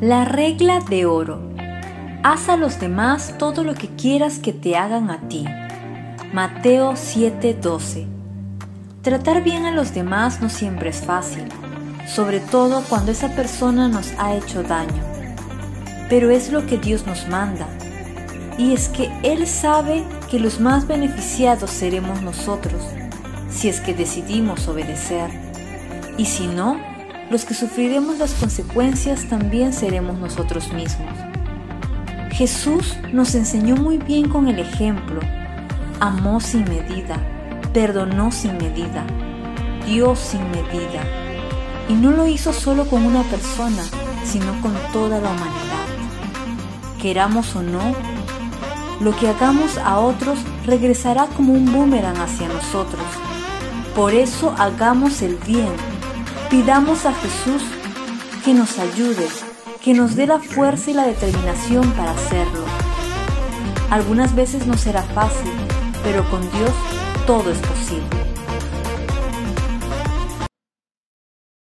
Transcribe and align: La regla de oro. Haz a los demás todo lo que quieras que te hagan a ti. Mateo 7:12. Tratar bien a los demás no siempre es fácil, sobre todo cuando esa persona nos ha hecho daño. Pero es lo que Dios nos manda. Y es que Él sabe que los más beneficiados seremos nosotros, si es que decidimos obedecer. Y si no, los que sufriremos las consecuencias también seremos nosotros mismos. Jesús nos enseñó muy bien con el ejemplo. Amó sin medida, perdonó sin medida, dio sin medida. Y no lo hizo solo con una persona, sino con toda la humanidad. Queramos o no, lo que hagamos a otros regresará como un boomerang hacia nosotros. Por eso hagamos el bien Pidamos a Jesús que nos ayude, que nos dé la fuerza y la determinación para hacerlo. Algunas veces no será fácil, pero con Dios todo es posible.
La 0.00 0.24
regla 0.24 0.78
de 0.78 1.06
oro. 1.06 1.40
Haz 2.22 2.48
a 2.48 2.56
los 2.56 2.78
demás 2.78 3.34
todo 3.36 3.64
lo 3.64 3.74
que 3.74 3.88
quieras 3.88 4.38
que 4.38 4.52
te 4.52 4.76
hagan 4.76 5.10
a 5.10 5.22
ti. 5.28 5.44
Mateo 6.32 6.92
7:12. 6.92 8.06
Tratar 9.02 9.42
bien 9.42 9.64
a 9.64 9.72
los 9.72 9.94
demás 9.94 10.40
no 10.40 10.50
siempre 10.50 10.90
es 10.90 11.00
fácil, 11.00 11.48
sobre 12.06 12.38
todo 12.38 12.84
cuando 12.88 13.10
esa 13.10 13.30
persona 13.34 13.88
nos 13.88 14.12
ha 14.20 14.36
hecho 14.36 14.62
daño. 14.62 15.02
Pero 16.08 16.30
es 16.30 16.52
lo 16.52 16.64
que 16.64 16.78
Dios 16.78 17.04
nos 17.04 17.26
manda. 17.26 17.66
Y 18.56 18.74
es 18.74 18.88
que 18.88 19.10
Él 19.24 19.48
sabe 19.48 20.04
que 20.30 20.38
los 20.38 20.60
más 20.60 20.86
beneficiados 20.86 21.70
seremos 21.70 22.22
nosotros, 22.22 22.82
si 23.50 23.68
es 23.68 23.80
que 23.80 23.94
decidimos 23.94 24.68
obedecer. 24.68 25.28
Y 26.16 26.26
si 26.26 26.46
no, 26.46 26.76
los 27.30 27.44
que 27.44 27.54
sufriremos 27.54 28.18
las 28.18 28.32
consecuencias 28.34 29.26
también 29.28 29.72
seremos 29.72 30.18
nosotros 30.18 30.72
mismos. 30.72 31.12
Jesús 32.30 32.96
nos 33.12 33.34
enseñó 33.34 33.76
muy 33.76 33.98
bien 33.98 34.28
con 34.28 34.48
el 34.48 34.58
ejemplo. 34.58 35.20
Amó 36.00 36.40
sin 36.40 36.64
medida, 36.64 37.18
perdonó 37.74 38.30
sin 38.30 38.56
medida, 38.56 39.04
dio 39.84 40.16
sin 40.16 40.40
medida. 40.50 41.02
Y 41.88 41.94
no 41.94 42.12
lo 42.12 42.26
hizo 42.26 42.52
solo 42.52 42.86
con 42.86 43.04
una 43.04 43.22
persona, 43.24 43.82
sino 44.24 44.60
con 44.62 44.74
toda 44.92 45.20
la 45.20 45.30
humanidad. 45.30 45.86
Queramos 47.00 47.54
o 47.56 47.62
no, 47.62 47.94
lo 49.00 49.14
que 49.16 49.28
hagamos 49.28 49.76
a 49.78 49.98
otros 49.98 50.38
regresará 50.64 51.26
como 51.36 51.52
un 51.52 51.72
boomerang 51.72 52.18
hacia 52.18 52.48
nosotros. 52.48 53.04
Por 53.94 54.14
eso 54.14 54.54
hagamos 54.58 55.22
el 55.22 55.36
bien 55.46 55.72
Pidamos 56.50 57.04
a 57.04 57.12
Jesús 57.12 57.62
que 58.42 58.54
nos 58.54 58.78
ayude, 58.78 59.28
que 59.84 59.92
nos 59.92 60.16
dé 60.16 60.26
la 60.26 60.38
fuerza 60.38 60.90
y 60.90 60.94
la 60.94 61.06
determinación 61.06 61.90
para 61.92 62.12
hacerlo. 62.12 62.64
Algunas 63.90 64.34
veces 64.34 64.66
no 64.66 64.78
será 64.78 65.02
fácil, 65.02 65.52
pero 66.02 66.28
con 66.30 66.40
Dios 66.40 66.72
todo 67.26 67.50
es 67.50 67.58
posible. 67.58 68.27